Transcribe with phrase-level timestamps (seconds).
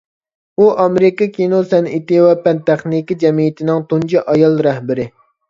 [0.61, 5.09] ئۇ ئامېرىكا كىنو سەنئىتى ۋە پەن-تېخنىكا جەمئىيىتىنىڭ تۇنجى ئايال رەھبىرى.